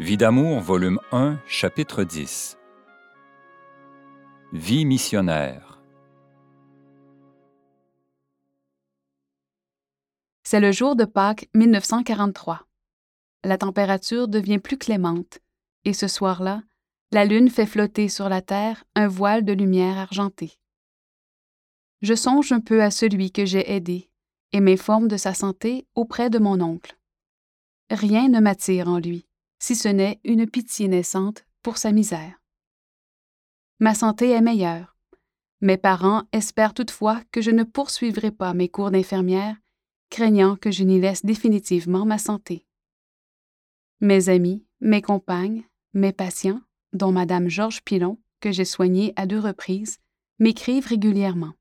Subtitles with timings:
[0.00, 2.56] Vie d'amour, volume 1, chapitre 10.
[4.52, 5.82] Vie missionnaire.
[10.44, 12.68] C'est le jour de Pâques 1943.
[13.42, 15.40] La température devient plus clémente,
[15.84, 16.62] et ce soir-là,
[17.10, 20.60] la lune fait flotter sur la terre un voile de lumière argentée.
[22.02, 24.08] Je songe un peu à celui que j'ai aidé
[24.52, 26.96] et m'informe de sa santé auprès de mon oncle.
[27.90, 29.27] Rien ne m'attire en lui
[29.58, 32.40] si ce n'est une pitié naissante pour sa misère.
[33.80, 34.96] Ma santé est meilleure.
[35.60, 39.56] Mes parents espèrent toutefois que je ne poursuivrai pas mes cours d'infirmière,
[40.10, 42.64] craignant que je n'y laisse définitivement ma santé.
[44.00, 45.64] Mes amis, mes compagnes,
[45.94, 46.60] mes patients,
[46.92, 49.98] dont Madame Georges Pilon, que j'ai soignée à deux reprises,
[50.38, 51.54] m'écrivent régulièrement.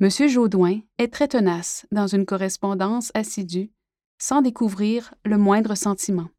[0.00, 3.70] Monsieur Jaudoin est très tenace dans une correspondance assidue,
[4.18, 6.30] sans découvrir le moindre sentiment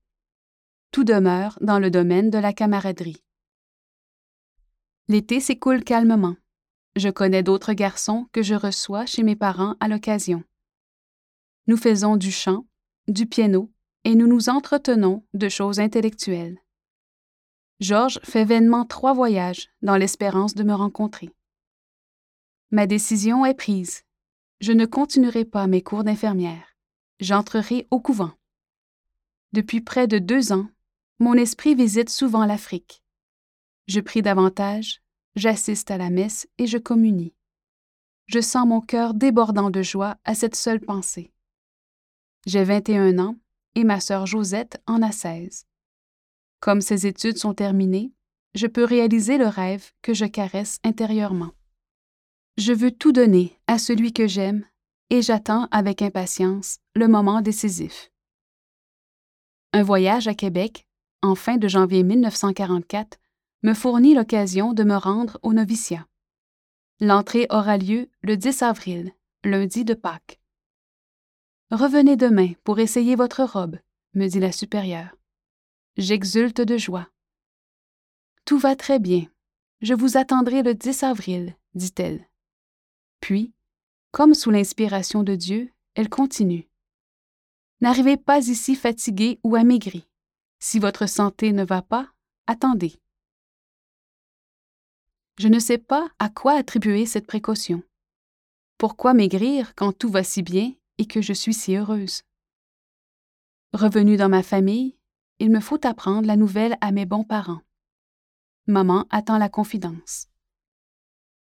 [0.94, 3.24] tout demeure dans le domaine de la camaraderie.
[5.08, 6.36] L'été s'écoule calmement.
[6.96, 10.44] Je connais d'autres garçons que je reçois chez mes parents à l'occasion.
[11.66, 12.68] Nous faisons du chant,
[13.08, 13.72] du piano,
[14.04, 16.60] et nous nous entretenons de choses intellectuelles.
[17.80, 21.32] Georges fait vainement trois voyages dans l'espérance de me rencontrer.
[22.70, 24.04] Ma décision est prise.
[24.62, 26.76] Je ne continuerai pas mes cours d'infirmière.
[27.20, 28.34] J'entrerai au couvent.
[29.54, 30.68] Depuis près de deux ans,
[31.24, 33.02] mon esprit visite souvent l'Afrique.
[33.88, 35.02] Je prie davantage,
[35.36, 37.34] j'assiste à la messe et je communie.
[38.28, 41.32] Je sens mon cœur débordant de joie à cette seule pensée.
[42.46, 43.38] J'ai 21 ans
[43.76, 45.66] et ma sœur Josette en a 16.
[46.60, 48.12] Comme ces études sont terminées,
[48.54, 51.54] je peux réaliser le rêve que je caresse intérieurement.
[52.58, 54.66] Je veux tout donner à celui que j'aime
[55.10, 58.12] et j'attends avec impatience le moment décisif.
[59.72, 60.86] Un voyage à Québec
[61.24, 63.18] en fin de janvier 1944,
[63.64, 66.06] me fournit l'occasion de me rendre au noviciat.
[67.00, 70.40] L'entrée aura lieu le 10 avril, lundi de Pâques.
[71.72, 73.80] Revenez demain pour essayer votre robe,
[74.14, 75.16] me dit la supérieure.
[75.96, 77.08] J'exulte de joie.
[78.46, 79.26] Tout va très bien.
[79.82, 82.28] Je vous attendrai le 10 avril, dit-elle.
[83.22, 83.54] Puis,
[84.12, 86.68] comme sous l'inspiration de Dieu, elle continue.
[87.80, 90.06] N'arrivez pas ici fatigué ou amaigri.
[90.66, 92.10] Si votre santé ne va pas,
[92.48, 92.96] attendez.
[95.38, 97.84] Je ne sais pas à quoi attribuer cette précaution.
[98.78, 102.22] Pourquoi maigrir quand tout va si bien et que je suis si heureuse?
[103.74, 104.96] Revenu dans ma famille,
[105.40, 107.62] il me faut apprendre la nouvelle à mes bons parents.
[108.66, 110.30] Maman attend la confidence.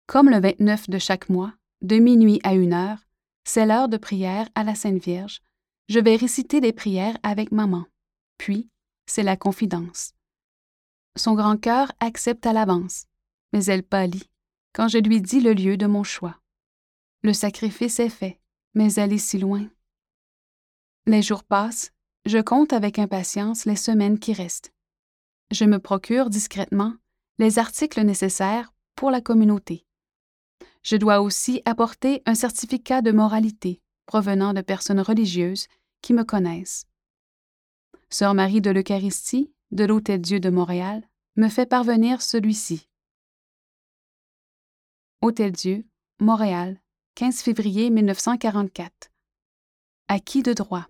[0.09, 2.99] Comme le 29 de chaque mois, de minuit à une heure,
[3.45, 5.43] c'est l'heure de prière à la Sainte Vierge,
[5.89, 7.85] je vais réciter des prières avec maman.
[8.37, 8.69] Puis,
[9.07, 10.15] c'est la confidence.
[11.17, 13.07] Son grand cœur accepte à l'avance,
[13.53, 14.29] mais elle pâlit
[14.73, 16.41] quand je lui dis le lieu de mon choix.
[17.23, 18.41] Le sacrifice est fait,
[18.75, 19.69] mais elle est si loin.
[21.07, 21.93] Les jours passent,
[22.25, 24.73] je compte avec impatience les semaines qui restent.
[25.51, 26.95] Je me procure discrètement
[27.39, 29.85] les articles nécessaires pour la communauté.
[30.83, 35.67] Je dois aussi apporter un certificat de moralité provenant de personnes religieuses
[36.01, 36.87] qui me connaissent.
[38.13, 41.03] Sœur Marie de l'Eucharistie, de l'Hôtel-Dieu de Montréal,
[41.37, 42.87] me fait parvenir celui-ci.
[45.23, 45.87] Hôtel-Dieu,
[46.21, 46.79] Montréal,
[47.15, 49.11] 15 février 1944.
[50.09, 50.87] À qui de droit?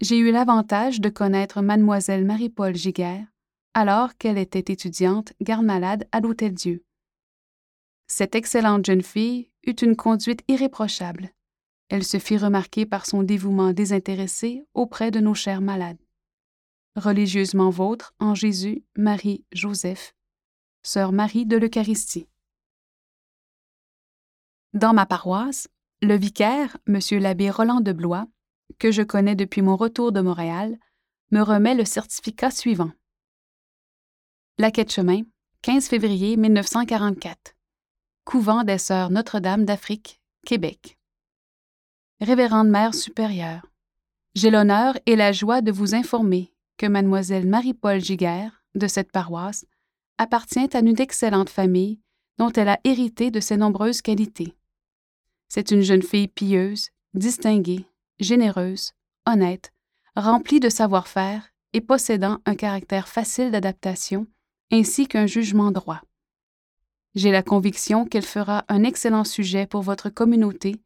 [0.00, 3.28] J'ai eu l'avantage de connaître mademoiselle Marie-Paul Giguère
[3.72, 6.84] alors qu'elle était étudiante garde-malade à l'Hôtel-Dieu.
[8.08, 11.30] Cette excellente jeune fille eut une conduite irréprochable
[11.94, 16.02] elle se fit remarquer par son dévouement désintéressé auprès de nos chers malades.
[16.96, 20.12] Religieusement vôtre en Jésus, Marie, Joseph,
[20.82, 22.26] Sœur Marie de l'Eucharistie.
[24.72, 25.68] Dans ma paroisse,
[26.02, 26.98] le vicaire, M.
[27.20, 28.26] l'abbé Roland de Blois,
[28.80, 30.76] que je connais depuis mon retour de Montréal,
[31.30, 32.90] me remet le certificat suivant.
[34.58, 35.20] La quête chemin,
[35.62, 37.54] 15 février 1944.
[38.24, 40.98] Couvent des Sœurs Notre-Dame d'Afrique, Québec.
[42.24, 43.66] Révérende Mère supérieure,
[44.34, 49.66] j'ai l'honneur et la joie de vous informer que Mademoiselle Marie-Paul Giguère, de cette paroisse,
[50.16, 52.00] appartient à une excellente famille
[52.38, 54.54] dont elle a hérité de ses nombreuses qualités.
[55.50, 57.84] C'est une jeune fille pieuse, distinguée,
[58.18, 58.92] généreuse,
[59.26, 59.70] honnête,
[60.16, 64.26] remplie de savoir-faire et possédant un caractère facile d'adaptation
[64.72, 66.00] ainsi qu'un jugement droit.
[67.14, 70.80] J'ai la conviction qu'elle fera un excellent sujet pour votre communauté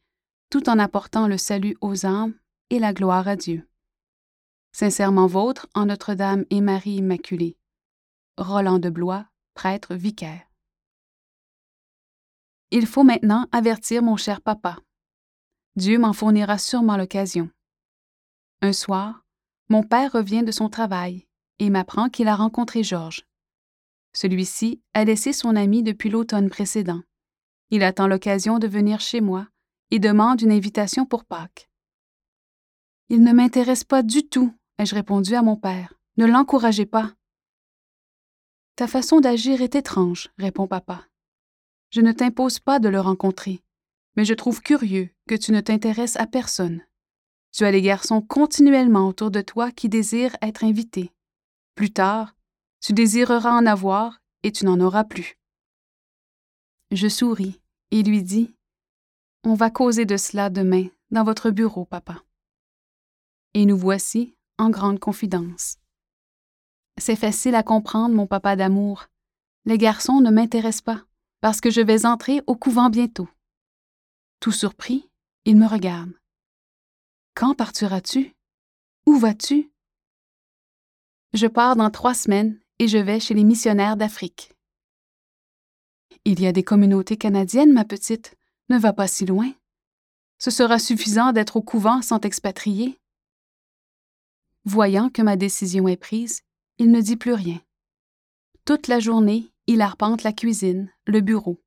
[0.50, 2.34] tout en apportant le salut aux âmes
[2.70, 3.68] et la gloire à Dieu.
[4.72, 7.56] Sincèrement vôtre en Notre-Dame et Marie Immaculée.
[8.38, 10.46] Roland de Blois, prêtre vicaire.
[12.70, 14.78] Il faut maintenant avertir mon cher papa.
[15.76, 17.50] Dieu m'en fournira sûrement l'occasion.
[18.60, 19.24] Un soir,
[19.68, 21.26] mon père revient de son travail
[21.58, 23.24] et m'apprend qu'il a rencontré Georges.
[24.12, 27.02] Celui-ci a laissé son ami depuis l'automne précédent.
[27.70, 29.48] Il attend l'occasion de venir chez moi
[29.90, 31.68] et demande une invitation pour Pâques.
[33.08, 35.94] Il ne m'intéresse pas du tout, ai-je répondu à mon père.
[36.18, 37.14] Ne l'encouragez pas.
[38.76, 41.06] Ta façon d'agir est étrange, répond papa.
[41.90, 43.62] Je ne t'impose pas de le rencontrer,
[44.16, 46.82] mais je trouve curieux que tu ne t'intéresses à personne.
[47.52, 51.12] Tu as les garçons continuellement autour de toi qui désirent être invités.
[51.74, 52.34] Plus tard,
[52.80, 55.38] tu désireras en avoir et tu n'en auras plus.
[56.90, 57.60] Je souris
[57.90, 58.54] et lui dis
[59.50, 62.22] On va causer de cela demain dans votre bureau, papa.
[63.54, 65.78] Et nous voici en grande confidence.
[66.98, 69.06] C'est facile à comprendre, mon papa d'amour.
[69.64, 71.02] Les garçons ne m'intéressent pas,
[71.40, 73.26] parce que je vais entrer au couvent bientôt.
[74.38, 75.08] Tout surpris,
[75.46, 76.12] il me regarde.
[77.34, 78.36] Quand partiras-tu?
[79.06, 79.72] Où vas-tu?
[81.32, 84.52] Je pars dans trois semaines et je vais chez les missionnaires d'Afrique.
[86.26, 88.37] Il y a des communautés canadiennes, ma petite.
[88.68, 89.52] Ne va pas si loin.
[90.38, 92.98] Ce sera suffisant d'être au couvent sans t'expatrier.
[94.64, 96.42] Voyant que ma décision est prise,
[96.78, 97.60] il ne dit plus rien.
[98.64, 101.62] Toute la journée, il arpente la cuisine, le bureau.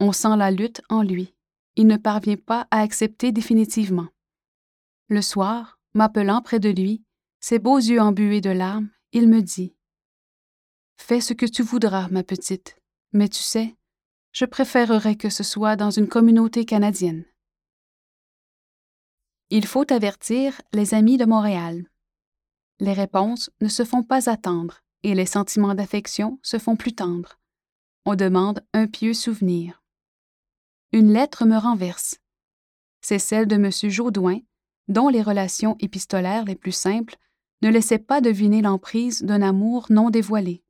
[0.00, 1.34] On sent la lutte en lui.
[1.76, 4.08] Il ne parvient pas à accepter définitivement.
[5.08, 7.02] Le soir, m'appelant près de lui,
[7.40, 9.74] ses beaux yeux embués de larmes, il me dit
[10.96, 12.76] Fais ce que tu voudras, ma petite,
[13.12, 13.74] mais tu sais,
[14.32, 17.24] je préférerais que ce soit dans une communauté canadienne.
[19.50, 21.84] Il faut avertir les amis de Montréal
[22.82, 27.38] les réponses ne se font pas attendre et les sentiments d'affection se font plus tendres.
[28.04, 29.84] On demande un pieux souvenir.
[30.90, 32.16] Une lettre me renverse.
[33.00, 33.70] C'est celle de M.
[33.88, 34.40] Jaudoin,
[34.88, 37.14] dont les relations épistolaires les plus simples
[37.62, 40.64] ne laissaient pas deviner l'emprise d'un amour non dévoilé.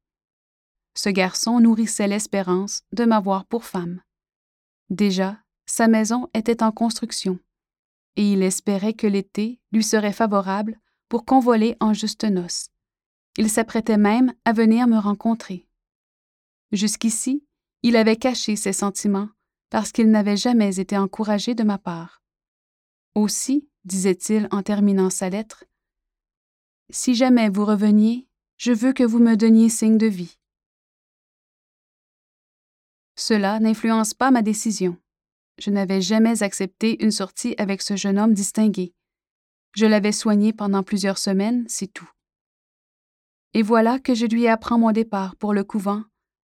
[0.95, 4.01] Ce garçon nourrissait l'espérance de m'avoir pour femme.
[4.91, 7.39] Déjà, sa maison était en construction,
[8.17, 10.79] et il espérait que l'été lui serait favorable
[11.09, 12.69] pour convoler en juste noces.
[13.39, 15.67] Il s'apprêtait même à venir me rencontrer.
[16.73, 17.45] Jusqu'ici,
[17.83, 19.29] il avait caché ses sentiments
[19.71, 22.23] parce qu'il n'avait jamais été encouragé de ma part.
[23.15, 25.65] Aussi, disait-il en terminant sa lettre,
[26.91, 28.27] Si jamais vous reveniez,
[28.59, 30.39] je veux que vous me donniez signe de vie.
[33.17, 34.97] Cela n'influence pas ma décision.
[35.59, 38.95] Je n'avais jamais accepté une sortie avec ce jeune homme distingué,
[39.75, 42.11] je l'avais soigné pendant plusieurs semaines, c'est tout.
[43.55, 46.05] Et voilà que je lui apprends mon départ pour le couvent,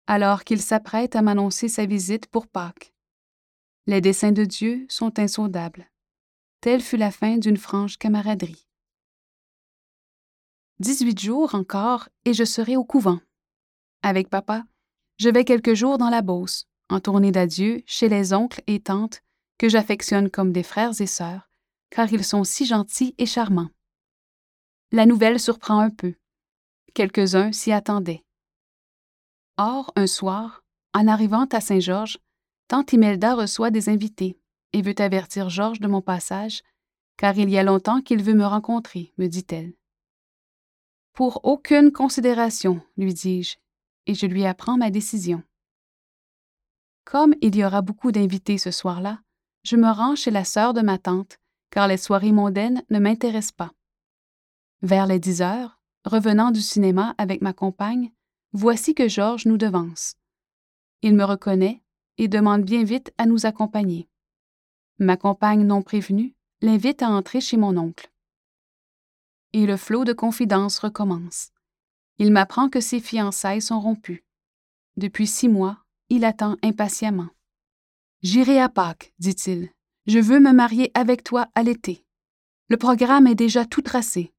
[0.06, 2.94] alors qu'il s'apprête à m'annoncer sa visite pour Pâques.
[3.86, 5.90] Les desseins de Dieu sont insondables.
[6.60, 8.66] Telle fut la fin d'une franche camaraderie.
[10.78, 13.20] Dix-huit jours encore et je serai au couvent.
[14.02, 14.64] Avec papa,
[15.20, 19.20] je vais quelques jours dans la Beauce, en tournée d'adieu chez les oncles et tantes
[19.58, 21.50] que j'affectionne comme des frères et sœurs,
[21.90, 23.68] car ils sont si gentils et charmants.
[24.92, 26.14] La nouvelle surprend un peu.
[26.94, 28.24] Quelques-uns s'y attendaient.
[29.58, 32.18] Or, un soir, en arrivant à Saint-Georges,
[32.66, 34.40] tante Imelda reçoit des invités
[34.72, 36.62] et veut avertir Georges de mon passage,
[37.18, 39.74] car il y a longtemps qu'il veut me rencontrer, me dit-elle.
[41.12, 43.58] Pour aucune considération, lui dis-je,
[44.10, 45.40] et je lui apprends ma décision.
[47.04, 49.20] Comme il y aura beaucoup d'invités ce soir-là,
[49.62, 51.38] je me rends chez la sœur de ma tante,
[51.70, 53.70] car les soirées mondaines ne m'intéressent pas.
[54.82, 58.10] Vers les dix heures, revenant du cinéma avec ma compagne,
[58.52, 60.16] voici que Georges nous devance.
[61.02, 61.80] Il me reconnaît
[62.18, 64.08] et demande bien vite à nous accompagner.
[64.98, 68.10] Ma compagne non prévenue l'invite à entrer chez mon oncle.
[69.52, 71.52] Et le flot de confidences recommence.
[72.20, 74.26] Il m'apprend que ses fiançailles sont rompues.
[74.98, 75.78] Depuis six mois,
[76.10, 77.30] il attend impatiemment.
[78.22, 79.70] J'irai à Pâques, dit-il,
[80.06, 82.04] je veux me marier avec toi à l'été.
[82.68, 84.34] Le programme est déjà tout tracé.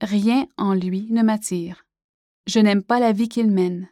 [0.00, 1.84] Rien en lui ne m'attire.
[2.46, 3.88] Je n'aime pas la vie qu'il mène.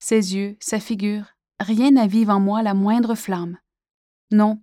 [0.00, 1.24] Ses yeux, sa figure,
[1.60, 3.56] rien n'avive en moi la moindre flamme.
[4.30, 4.62] Non,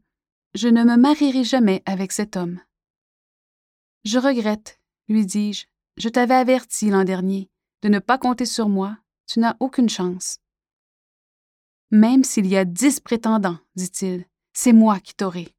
[0.53, 2.61] je ne me marierai jamais avec cet homme.
[4.05, 5.65] Je regrette, lui dis-je,
[5.97, 7.49] je t'avais averti l'an dernier
[7.81, 10.37] de ne pas compter sur moi, tu n'as aucune chance.
[11.89, 15.53] Même s'il y a dix prétendants, dit-il, c'est moi qui t'aurai.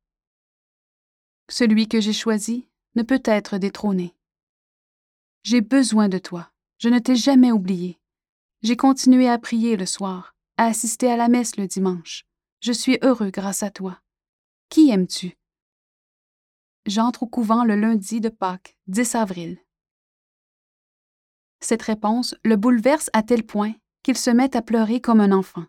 [1.49, 4.15] Celui que j'ai choisi, ne peut être détrôné.
[5.43, 6.51] J'ai besoin de toi.
[6.79, 7.99] Je ne t'ai jamais oublié.
[8.63, 12.25] J'ai continué à prier le soir, à assister à la messe le dimanche.
[12.61, 14.01] Je suis heureux grâce à toi.
[14.69, 15.37] Qui aimes-tu?
[16.87, 19.59] J'entre au couvent le lundi de Pâques, 10 avril.
[21.63, 25.65] Cette réponse le bouleverse à tel point qu'il se met à pleurer comme un enfant.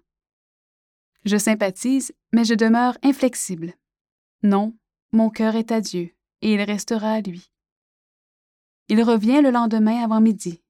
[1.23, 3.75] Je sympathise, mais je demeure inflexible.
[4.41, 4.75] Non,
[5.12, 7.51] mon cœur est à Dieu, et il restera à lui.
[8.89, 10.62] Il revient le lendemain avant midi.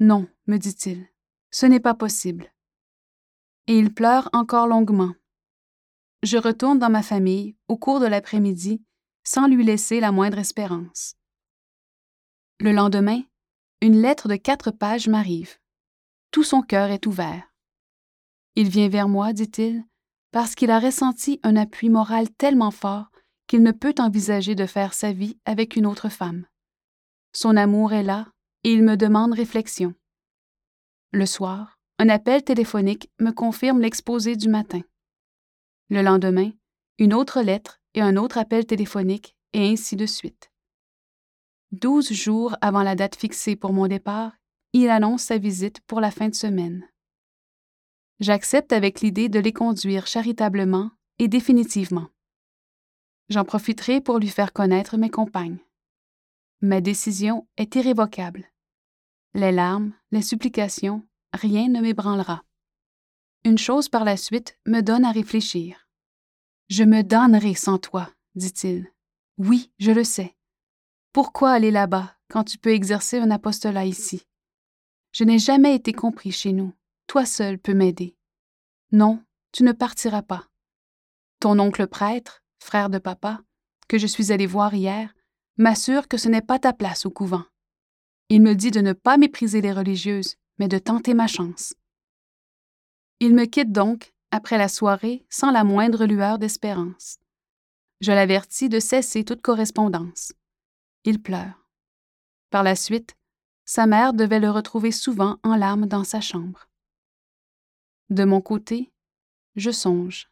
[0.00, 1.06] Non, me dit-il,
[1.52, 2.52] ce n'est pas possible.
[3.68, 5.14] Et il pleure encore longuement.
[6.24, 8.82] Je retourne dans ma famille au cours de l'après-midi
[9.22, 11.14] sans lui laisser la moindre espérance.
[12.60, 13.22] Le lendemain,
[13.80, 15.56] une lettre de quatre pages m'arrive.
[16.30, 17.52] Tout son cœur est ouvert.
[18.56, 19.84] Il vient vers moi, dit-il,
[20.32, 23.10] parce qu'il a ressenti un appui moral tellement fort
[23.46, 26.44] qu'il ne peut envisager de faire sa vie avec une autre femme.
[27.32, 28.26] Son amour est là
[28.64, 29.94] et il me demande réflexion.
[31.12, 34.82] Le soir, un appel téléphonique me confirme l'exposé du matin.
[35.88, 36.50] Le lendemain,
[36.98, 40.50] une autre lettre et un autre appel téléphonique, et ainsi de suite.
[41.72, 44.32] Douze jours avant la date fixée pour mon départ,
[44.72, 46.88] il annonce sa visite pour la fin de semaine.
[48.20, 52.08] J'accepte avec l'idée de les conduire charitablement et définitivement.
[53.28, 55.58] J'en profiterai pour lui faire connaître mes compagnes.
[56.62, 58.46] Ma décision est irrévocable.
[59.34, 62.44] Les larmes, les supplications, rien ne m'ébranlera.
[63.44, 65.86] Une chose par la suite me donne à réfléchir.
[66.68, 68.90] Je me donnerai sans toi, dit-il.
[69.36, 70.34] Oui, je le sais.
[71.18, 74.22] Pourquoi aller là-bas quand tu peux exercer un apostolat ici?
[75.10, 76.72] Je n'ai jamais été compris chez nous.
[77.08, 78.16] Toi seul peux m'aider.
[78.92, 79.20] Non,
[79.50, 80.46] tu ne partiras pas.
[81.40, 83.40] Ton oncle prêtre, frère de papa,
[83.88, 85.12] que je suis allé voir hier,
[85.56, 87.46] m'assure que ce n'est pas ta place au couvent.
[88.28, 91.74] Il me dit de ne pas mépriser les religieuses, mais de tenter ma chance.
[93.18, 97.18] Il me quitte donc, après la soirée, sans la moindre lueur d'espérance.
[98.00, 100.32] Je l'avertis de cesser toute correspondance.
[101.04, 101.66] Il pleure.
[102.50, 103.16] Par la suite,
[103.64, 106.68] sa mère devait le retrouver souvent en larmes dans sa chambre.
[108.10, 108.90] De mon côté,
[109.56, 110.30] je songe.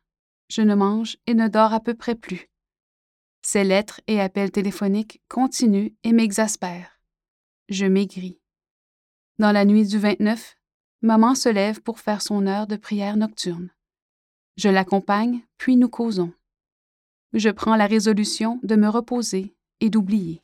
[0.49, 2.49] Je ne mange et ne dors à peu près plus.
[3.43, 6.99] Ces lettres et appels téléphoniques continuent et m'exaspèrent.
[7.69, 8.41] Je maigris.
[9.39, 10.57] Dans la nuit du 29,
[11.03, 13.71] maman se lève pour faire son heure de prière nocturne.
[14.57, 16.33] Je l'accompagne, puis nous causons.
[17.35, 20.43] Je prends la résolution de me reposer et d'oublier.